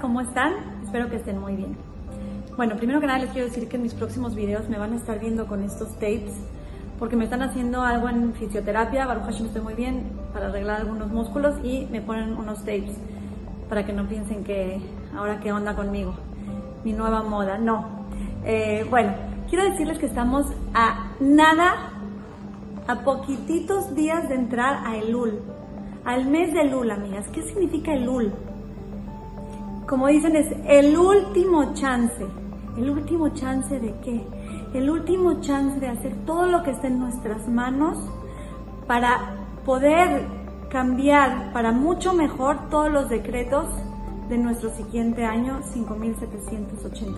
¿cómo 0.00 0.20
están? 0.20 0.52
Espero 0.84 1.08
que 1.08 1.16
estén 1.16 1.38
muy 1.40 1.56
bien. 1.56 1.74
Bueno, 2.56 2.76
primero 2.76 3.00
que 3.00 3.06
nada 3.06 3.18
les 3.18 3.30
quiero 3.30 3.46
decir 3.48 3.66
que 3.66 3.76
en 3.76 3.82
mis 3.82 3.94
próximos 3.94 4.34
videos 4.34 4.68
me 4.68 4.76
van 4.76 4.92
a 4.92 4.96
estar 4.96 5.18
viendo 5.18 5.46
con 5.46 5.62
estos 5.62 5.94
tapes 5.94 6.34
porque 6.98 7.16
me 7.16 7.24
están 7.24 7.40
haciendo 7.40 7.80
algo 7.80 8.10
en 8.10 8.34
fisioterapia, 8.34 9.06
Baruch 9.06 9.24
Hashem 9.24 9.46
estoy 9.46 9.62
muy 9.62 9.72
bien 9.72 10.02
para 10.34 10.48
arreglar 10.48 10.82
algunos 10.82 11.10
músculos 11.10 11.54
y 11.64 11.86
me 11.90 12.02
ponen 12.02 12.36
unos 12.36 12.58
tapes 12.58 12.94
para 13.70 13.86
que 13.86 13.94
no 13.94 14.06
piensen 14.06 14.44
que 14.44 14.82
ahora 15.16 15.40
qué 15.40 15.50
onda 15.50 15.74
conmigo, 15.74 16.14
mi 16.84 16.92
nueva 16.92 17.22
moda, 17.22 17.56
no. 17.56 18.04
Eh, 18.44 18.86
bueno, 18.90 19.14
quiero 19.48 19.64
decirles 19.64 19.98
que 19.98 20.06
estamos 20.06 20.44
a 20.74 21.12
nada, 21.20 21.92
a 22.86 22.96
poquititos 22.96 23.94
días 23.94 24.28
de 24.28 24.34
entrar 24.34 24.86
a 24.86 24.98
Elul, 24.98 25.40
al 26.04 26.26
mes 26.26 26.52
de 26.52 26.62
Elul, 26.62 26.90
amigas. 26.90 27.26
¿Qué 27.28 27.42
significa 27.42 27.94
Elul? 27.94 28.30
Como 29.86 30.06
dicen, 30.06 30.36
es 30.36 30.46
el 30.66 30.96
último 30.96 31.74
chance. 31.74 32.26
¿El 32.76 32.90
último 32.90 33.30
chance 33.30 33.78
de 33.78 33.94
qué? 34.02 34.24
El 34.74 34.88
último 34.88 35.40
chance 35.40 35.80
de 35.80 35.88
hacer 35.88 36.14
todo 36.24 36.46
lo 36.46 36.62
que 36.62 36.70
esté 36.70 36.86
en 36.86 37.00
nuestras 37.00 37.48
manos 37.48 37.98
para 38.86 39.36
poder 39.64 40.26
cambiar 40.70 41.52
para 41.52 41.72
mucho 41.72 42.14
mejor 42.14 42.68
todos 42.70 42.90
los 42.90 43.08
decretos 43.08 43.66
de 44.28 44.38
nuestro 44.38 44.70
siguiente 44.70 45.24
año 45.24 45.60
5781. 45.62 47.16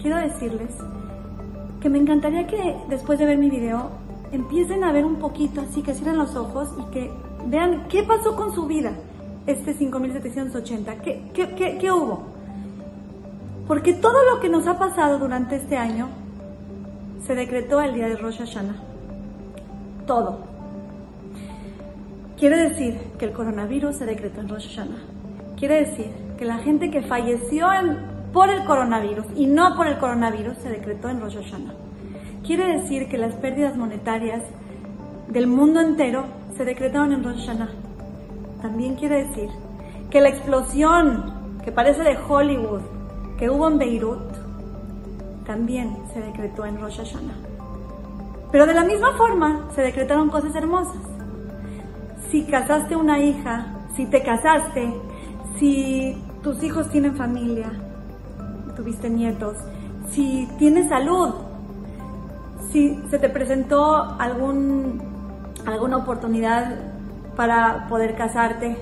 Quiero 0.00 0.16
decirles 0.18 0.70
que 1.80 1.90
me 1.90 1.98
encantaría 1.98 2.46
que 2.46 2.76
después 2.88 3.18
de 3.18 3.26
ver 3.26 3.38
mi 3.38 3.50
video 3.50 3.90
empiecen 4.30 4.84
a 4.84 4.92
ver 4.92 5.04
un 5.04 5.16
poquito 5.16 5.60
así, 5.60 5.82
que 5.82 5.94
cierren 5.94 6.18
los 6.18 6.36
ojos 6.36 6.68
y 6.78 6.90
que 6.92 7.10
vean 7.46 7.88
qué 7.88 8.04
pasó 8.04 8.36
con 8.36 8.54
su 8.54 8.66
vida 8.66 8.92
este 9.46 9.74
5780? 9.74 10.96
¿Qué, 10.96 11.30
qué, 11.32 11.54
qué, 11.54 11.78
qué 11.78 11.90
hubo? 11.90 12.22
Porque 13.66 13.94
todo 13.94 14.18
lo 14.32 14.40
que 14.40 14.48
nos 14.48 14.66
ha 14.66 14.78
pasado 14.78 15.18
durante 15.18 15.56
este 15.56 15.76
año 15.76 16.08
se 17.26 17.34
decretó 17.34 17.80
el 17.80 17.94
día 17.94 18.08
de 18.08 18.16
Rosh 18.16 18.38
Hashanah. 18.38 18.76
Todo. 20.06 20.40
Quiere 22.36 22.56
decir 22.68 22.98
que 23.18 23.26
el 23.26 23.32
coronavirus 23.32 23.96
se 23.96 24.06
decretó 24.06 24.40
en 24.40 24.48
Rosh 24.48 24.68
Hashanah. 24.68 25.02
Quiere 25.56 25.86
decir 25.86 26.10
que 26.36 26.44
la 26.44 26.58
gente 26.58 26.90
que 26.90 27.02
falleció 27.02 27.68
por 28.32 28.50
el 28.50 28.64
coronavirus 28.64 29.26
y 29.36 29.46
no 29.46 29.76
por 29.76 29.86
el 29.86 29.98
coronavirus 29.98 30.58
se 30.58 30.68
decretó 30.68 31.08
en 31.08 31.20
Rosh 31.20 31.36
Hashanah. 31.36 31.74
Quiere 32.44 32.80
decir 32.80 33.08
que 33.08 33.18
las 33.18 33.34
pérdidas 33.34 33.76
monetarias 33.76 34.42
del 35.28 35.46
mundo 35.46 35.80
entero 35.80 36.24
se 36.56 36.64
decretaron 36.64 37.12
en 37.12 37.22
Rosh 37.22 37.46
Hashanah 37.46 37.81
también 38.62 38.94
quiere 38.94 39.24
decir 39.26 39.50
que 40.08 40.20
la 40.20 40.28
explosión 40.28 41.58
que 41.64 41.72
parece 41.72 42.02
de 42.04 42.16
Hollywood 42.16 42.82
que 43.36 43.50
hubo 43.50 43.66
en 43.68 43.78
Beirut 43.78 44.32
también 45.44 45.96
se 46.14 46.20
decretó 46.20 46.64
en 46.64 46.80
Rosh 46.80 46.98
Hashanah. 46.98 47.36
Pero 48.52 48.66
de 48.66 48.74
la 48.74 48.84
misma 48.84 49.12
forma 49.16 49.68
se 49.74 49.82
decretaron 49.82 50.30
cosas 50.30 50.54
hermosas. 50.54 51.02
Si 52.30 52.44
casaste 52.44 52.94
una 52.94 53.18
hija, 53.18 53.66
si 53.96 54.06
te 54.06 54.22
casaste, 54.22 54.94
si 55.58 56.16
tus 56.42 56.62
hijos 56.62 56.88
tienen 56.90 57.16
familia, 57.16 57.72
tuviste 58.76 59.10
nietos, 59.10 59.56
si 60.10 60.48
tienes 60.58 60.88
salud, 60.88 61.34
si 62.70 62.98
se 63.10 63.18
te 63.18 63.28
presentó 63.28 64.16
algún, 64.20 65.02
alguna 65.66 65.96
oportunidad 65.96 67.01
para 67.36 67.86
poder 67.88 68.16
casarte, 68.16 68.76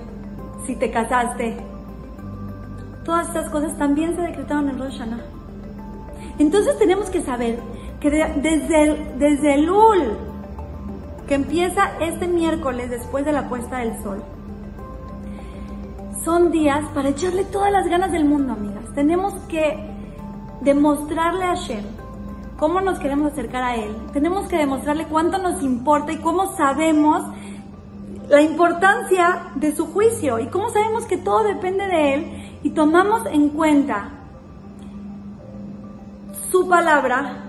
si 0.65 0.75
te 0.75 0.91
casaste. 0.91 1.57
Todas 3.03 3.27
estas 3.27 3.49
cosas 3.49 3.77
también 3.77 4.15
se 4.15 4.21
decretaron 4.21 4.69
en 4.69 4.79
Rosh 4.79 4.99
Hashanah. 4.99 5.21
Entonces 6.39 6.77
tenemos 6.77 7.09
que 7.09 7.21
saber 7.21 7.59
que 7.99 8.09
desde, 8.09 8.83
el, 8.83 9.19
desde 9.19 9.53
el 9.55 9.69
Ul, 9.69 10.17
que 11.27 11.35
empieza 11.35 11.97
este 11.99 12.27
miércoles 12.27 12.89
después 12.89 13.25
de 13.25 13.31
la 13.31 13.47
puesta 13.47 13.77
del 13.79 14.01
sol, 14.01 14.23
son 16.23 16.51
días 16.51 16.83
para 16.93 17.09
echarle 17.09 17.45
todas 17.45 17.71
las 17.71 17.87
ganas 17.87 18.11
del 18.11 18.25
mundo, 18.25 18.53
amigas. 18.53 18.83
Tenemos 18.93 19.33
que 19.47 19.91
demostrarle 20.61 21.45
a 21.45 21.55
Shem 21.55 21.83
cómo 22.57 22.79
nos 22.79 22.99
queremos 22.99 23.31
acercar 23.31 23.63
a 23.63 23.75
Él. 23.75 23.95
Tenemos 24.13 24.47
que 24.47 24.57
demostrarle 24.57 25.05
cuánto 25.05 25.39
nos 25.39 25.63
importa 25.63 26.11
y 26.11 26.17
cómo 26.17 26.55
sabemos 26.55 27.25
la 28.31 28.41
importancia 28.41 29.51
de 29.55 29.75
su 29.75 29.87
juicio 29.87 30.39
y 30.39 30.47
cómo 30.47 30.69
sabemos 30.69 31.05
que 31.05 31.17
todo 31.17 31.43
depende 31.43 31.85
de 31.85 32.13
Él 32.13 32.59
y 32.63 32.69
tomamos 32.69 33.25
en 33.25 33.49
cuenta 33.49 34.09
su 36.49 36.69
palabra 36.69 37.43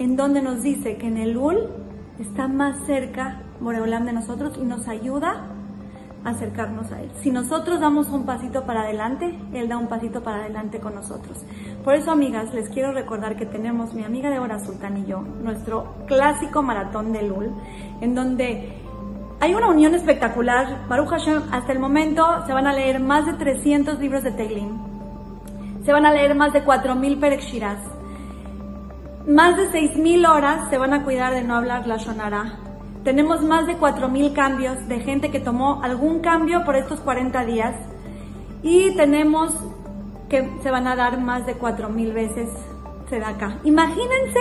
en 0.00 0.16
donde 0.16 0.42
nos 0.42 0.62
dice 0.62 0.96
que 0.96 1.06
en 1.06 1.18
el 1.18 1.36
Ul 1.36 1.68
está 2.18 2.48
más 2.48 2.84
cerca 2.84 3.42
Moreolam 3.60 4.06
de 4.06 4.12
nosotros 4.12 4.58
y 4.60 4.64
nos 4.64 4.88
ayuda 4.88 5.52
a 6.24 6.30
acercarnos 6.30 6.90
a 6.90 7.00
Él. 7.00 7.12
Si 7.22 7.30
nosotros 7.30 7.78
damos 7.78 8.08
un 8.08 8.26
pasito 8.26 8.64
para 8.64 8.80
adelante, 8.82 9.38
Él 9.52 9.68
da 9.68 9.78
un 9.78 9.86
pasito 9.86 10.24
para 10.24 10.38
adelante 10.38 10.80
con 10.80 10.96
nosotros. 10.96 11.44
Por 11.84 11.94
eso, 11.94 12.10
amigas, 12.10 12.52
les 12.52 12.68
quiero 12.70 12.90
recordar 12.90 13.36
que 13.36 13.46
tenemos 13.46 13.94
mi 13.94 14.02
amiga 14.02 14.30
Débora 14.30 14.58
Sultán 14.58 14.96
y 14.96 15.06
yo, 15.06 15.20
nuestro 15.20 15.94
clásico 16.08 16.60
maratón 16.60 17.12
de 17.12 17.22
Lul, 17.22 17.52
en 18.00 18.16
donde 18.16 18.87
hay 19.40 19.54
una 19.54 19.68
unión 19.68 19.94
espectacular. 19.94 20.86
Baruch 20.88 21.08
Hashem, 21.08 21.42
hasta 21.52 21.72
el 21.72 21.78
momento 21.78 22.24
se 22.46 22.52
van 22.52 22.66
a 22.66 22.72
leer 22.72 23.00
más 23.00 23.26
de 23.26 23.34
300 23.34 23.98
libros 23.98 24.24
de 24.24 24.32
Teilim. 24.32 24.78
Se 25.84 25.92
van 25.92 26.06
a 26.06 26.12
leer 26.12 26.34
más 26.34 26.52
de 26.52 26.64
4.000 26.64 27.20
Perek 27.20 27.40
Shiraz. 27.40 27.78
Más 29.26 29.56
de 29.56 29.70
6.000 29.70 30.28
horas 30.28 30.70
se 30.70 30.78
van 30.78 30.92
a 30.92 31.04
cuidar 31.04 31.34
de 31.34 31.44
no 31.44 31.54
hablar 31.54 31.86
la 31.86 31.96
Shonara. 31.96 32.58
Tenemos 33.04 33.42
más 33.42 33.66
de 33.66 33.78
4.000 33.78 34.32
cambios 34.32 34.88
de 34.88 35.00
gente 35.00 35.30
que 35.30 35.40
tomó 35.40 35.82
algún 35.82 36.20
cambio 36.20 36.64
por 36.64 36.76
estos 36.76 37.00
40 37.00 37.44
días. 37.44 37.74
Y 38.62 38.94
tenemos 38.96 39.52
que 40.28 40.50
se 40.62 40.70
van 40.70 40.86
a 40.86 40.96
dar 40.96 41.20
más 41.20 41.46
de 41.46 41.56
4.000 41.56 42.12
veces 42.12 42.48
acá. 43.24 43.58
Imagínense, 43.64 44.40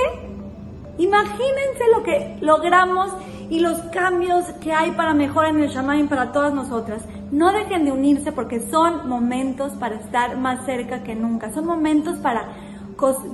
imagínense 0.97 1.83
lo 1.95 2.03
que 2.03 2.37
logramos 2.41 3.13
y 3.49 3.59
los 3.59 3.79
cambios 3.91 4.45
que 4.61 4.73
hay 4.73 4.91
para 4.91 5.13
mejorar 5.13 5.55
en 5.55 5.63
el 5.63 5.69
Shamaim 5.69 6.07
para 6.07 6.31
todas 6.31 6.53
nosotras. 6.53 7.03
No 7.31 7.51
dejen 7.51 7.85
de 7.85 7.91
unirse 7.91 8.31
porque 8.31 8.59
son 8.69 9.07
momentos 9.07 9.73
para 9.73 9.95
estar 9.95 10.37
más 10.37 10.65
cerca 10.65 11.03
que 11.03 11.15
nunca. 11.15 11.51
Son 11.53 11.65
momentos 11.65 12.17
para, 12.19 12.49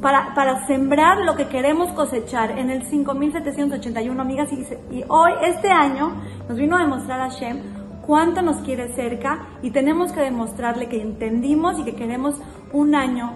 para, 0.02 0.34
para 0.34 0.66
sembrar 0.68 1.20
lo 1.20 1.36
que 1.36 1.48
queremos 1.48 1.92
cosechar 1.94 2.58
en 2.58 2.70
el 2.70 2.84
5781, 2.86 4.22
amigas. 4.22 4.50
Y, 4.52 4.96
y 4.96 5.04
hoy, 5.08 5.32
este 5.44 5.70
año, 5.70 6.14
nos 6.48 6.58
vino 6.58 6.78
a 6.78 6.82
demostrar 6.82 7.22
a 7.22 7.30
Shem 7.30 7.62
cuánto 8.06 8.42
nos 8.42 8.58
quiere 8.58 8.94
cerca 8.94 9.48
y 9.62 9.72
tenemos 9.72 10.12
que 10.12 10.22
demostrarle 10.22 10.90
que 10.90 11.02
entendimos 11.02 11.80
y 11.80 11.84
que 11.84 11.96
queremos 11.96 12.36
un 12.72 12.96
año 12.96 13.32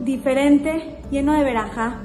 diferente, 0.00 0.98
lleno 1.10 1.32
de 1.32 1.44
veraja, 1.44 2.00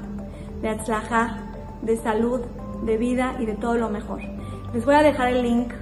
de 0.61 0.69
atzlaja, 0.69 1.37
de 1.81 1.97
salud, 1.97 2.41
de 2.81 2.97
vida 2.97 3.35
y 3.39 3.45
de 3.45 3.55
todo 3.55 3.75
lo 3.75 3.89
mejor. 3.89 4.21
Les 4.73 4.85
voy 4.85 4.95
a 4.95 5.03
dejar 5.03 5.27
el 5.27 5.41
link 5.41 5.73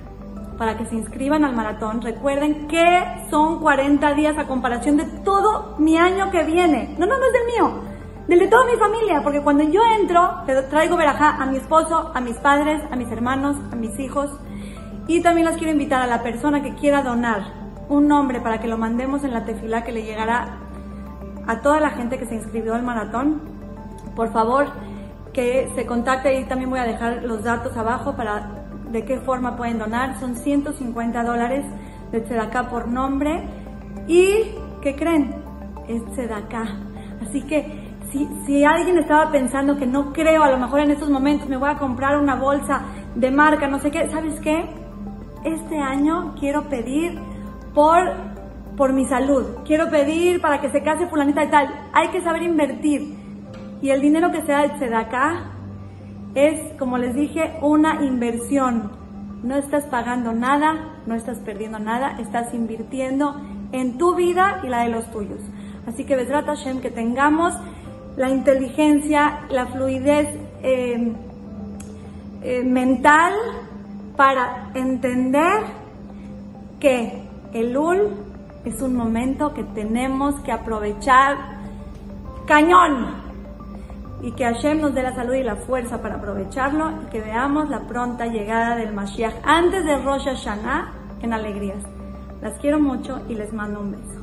para 0.57 0.77
que 0.77 0.85
se 0.85 0.95
inscriban 0.95 1.45
al 1.45 1.55
maratón. 1.55 2.01
Recuerden 2.01 2.67
que 2.67 3.25
son 3.29 3.59
40 3.61 4.13
días 4.13 4.37
a 4.37 4.45
comparación 4.45 4.97
de 4.97 5.05
todo 5.23 5.75
mi 5.79 5.97
año 5.97 6.29
que 6.31 6.43
viene. 6.43 6.95
No, 6.99 7.05
no, 7.05 7.17
no 7.17 7.25
es 7.25 7.33
del 7.33 7.45
mío, 7.45 7.81
del 8.27 8.39
de 8.39 8.47
toda 8.47 8.65
mi 8.65 8.77
familia, 8.77 9.21
porque 9.23 9.41
cuando 9.41 9.63
yo 9.63 9.81
entro, 9.99 10.43
traigo 10.69 10.97
verajá 10.97 11.41
a 11.41 11.45
mi 11.45 11.57
esposo, 11.57 12.11
a 12.13 12.19
mis 12.19 12.35
padres, 12.37 12.81
a 12.91 12.95
mis 12.97 13.09
hermanos, 13.09 13.55
a 13.71 13.75
mis 13.75 13.97
hijos. 13.99 14.29
Y 15.07 15.21
también 15.21 15.45
las 15.45 15.57
quiero 15.57 15.71
invitar 15.71 16.01
a 16.01 16.07
la 16.07 16.21
persona 16.21 16.61
que 16.61 16.75
quiera 16.75 17.03
donar 17.03 17.59
un 17.87 18.07
nombre 18.07 18.41
para 18.41 18.59
que 18.59 18.67
lo 18.67 18.77
mandemos 18.77 19.23
en 19.23 19.33
la 19.33 19.45
tefila 19.45 19.83
que 19.83 19.91
le 19.91 20.03
llegará 20.03 20.59
a 21.47 21.61
toda 21.61 21.79
la 21.79 21.91
gente 21.91 22.19
que 22.19 22.25
se 22.25 22.35
inscribió 22.35 22.75
al 22.75 22.83
maratón. 22.83 23.41
Por 24.15 24.31
favor, 24.31 24.67
se 25.75 25.85
contacte 25.85 26.39
y 26.39 26.45
también 26.45 26.69
voy 26.69 26.79
a 26.79 26.83
dejar 26.83 27.23
los 27.23 27.43
datos 27.43 27.75
abajo 27.77 28.15
para 28.15 28.65
de 28.91 29.05
qué 29.05 29.19
forma 29.19 29.55
pueden 29.55 29.79
donar. 29.79 30.19
Son 30.19 30.35
150 30.35 31.23
dólares 31.23 31.65
de 32.11 32.21
Tzedakah 32.21 32.69
por 32.69 32.87
nombre 32.87 33.43
y 34.07 34.55
¿qué 34.81 34.95
creen? 34.95 35.35
Es 35.87 36.03
Tzedakah. 36.13 36.67
Así 37.21 37.41
que 37.43 37.89
si, 38.11 38.27
si 38.45 38.63
alguien 38.63 38.97
estaba 38.97 39.31
pensando 39.31 39.77
que 39.77 39.85
no 39.85 40.11
creo, 40.13 40.43
a 40.43 40.51
lo 40.51 40.57
mejor 40.57 40.79
en 40.79 40.91
estos 40.91 41.09
momentos 41.09 41.47
me 41.47 41.57
voy 41.57 41.69
a 41.69 41.77
comprar 41.77 42.17
una 42.17 42.35
bolsa 42.35 42.81
de 43.15 43.31
marca, 43.31 43.67
no 43.67 43.79
sé 43.79 43.91
qué, 43.91 44.09
¿sabes 44.09 44.39
qué? 44.41 44.65
Este 45.43 45.77
año 45.77 46.35
quiero 46.39 46.67
pedir 46.69 47.19
por, 47.73 47.99
por 48.75 48.93
mi 48.93 49.05
salud, 49.05 49.57
quiero 49.65 49.89
pedir 49.89 50.41
para 50.41 50.59
que 50.59 50.69
se 50.69 50.81
case 50.81 51.07
fulanita 51.07 51.43
y 51.43 51.49
tal. 51.49 51.67
Hay 51.93 52.09
que 52.09 52.21
saber 52.21 52.43
invertir. 52.43 53.18
Y 53.81 53.91
el 53.91 54.01
dinero 54.01 54.31
que 54.31 54.41
se 54.41 54.51
da 54.51 54.67
de 54.67 54.95
acá 54.95 55.51
es, 56.35 56.73
como 56.77 56.97
les 56.97 57.15
dije, 57.15 57.57
una 57.61 58.03
inversión. 58.03 58.91
No 59.43 59.55
estás 59.55 59.85
pagando 59.85 60.33
nada, 60.33 60.95
no 61.05 61.15
estás 61.15 61.39
perdiendo 61.39 61.79
nada, 61.79 62.17
estás 62.19 62.53
invirtiendo 62.53 63.39
en 63.71 63.97
tu 63.97 64.15
vida 64.15 64.61
y 64.63 64.67
la 64.67 64.83
de 64.83 64.89
los 64.89 65.09
tuyos. 65.11 65.39
Así 65.87 66.03
que 66.03 66.15
Besrat 66.15 66.45
Hashem, 66.45 66.81
que 66.81 66.91
tengamos 66.91 67.53
la 68.17 68.29
inteligencia, 68.29 69.41
la 69.49 69.67
fluidez 69.67 70.27
eh, 70.61 71.13
eh, 72.41 72.63
mental 72.63 73.33
para 74.17 74.71
entender 74.73 75.63
que 76.81 77.23
el 77.53 77.77
UL 77.77 78.09
es 78.65 78.81
un 78.81 78.95
momento 78.95 79.53
que 79.53 79.63
tenemos 79.63 80.35
que 80.41 80.51
aprovechar 80.51 81.37
cañón 82.45 83.28
y 84.21 84.31
que 84.33 84.43
Hashem 84.43 84.81
nos 84.81 84.93
dé 84.93 85.03
la 85.03 85.15
salud 85.15 85.33
y 85.33 85.43
la 85.43 85.55
fuerza 85.55 86.01
para 86.01 86.15
aprovecharlo 86.15 86.91
y 87.03 87.05
que 87.09 87.21
veamos 87.21 87.69
la 87.69 87.87
pronta 87.87 88.27
llegada 88.27 88.75
del 88.75 88.93
Mashiach 88.93 89.35
antes 89.43 89.85
de 89.85 89.97
Rosh 89.97 90.25
Hashanah 90.25 90.93
en 91.21 91.33
alegrías. 91.33 91.83
Las 92.41 92.59
quiero 92.59 92.79
mucho 92.79 93.21
y 93.27 93.35
les 93.35 93.53
mando 93.53 93.81
un 93.81 93.91
beso. 93.91 94.18